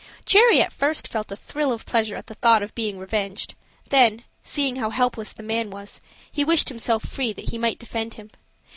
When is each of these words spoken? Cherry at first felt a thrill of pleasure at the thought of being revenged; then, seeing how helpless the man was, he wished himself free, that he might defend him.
Cherry 0.25 0.59
at 0.63 0.73
first 0.73 1.07
felt 1.07 1.31
a 1.31 1.35
thrill 1.35 1.71
of 1.71 1.85
pleasure 1.85 2.15
at 2.15 2.25
the 2.25 2.33
thought 2.33 2.63
of 2.63 2.73
being 2.73 2.97
revenged; 2.97 3.53
then, 3.91 4.23
seeing 4.41 4.77
how 4.77 4.89
helpless 4.89 5.31
the 5.31 5.43
man 5.43 5.69
was, 5.69 6.01
he 6.31 6.43
wished 6.43 6.69
himself 6.69 7.03
free, 7.03 7.33
that 7.33 7.49
he 7.49 7.59
might 7.59 7.77
defend 7.77 8.15
him. 8.15 8.31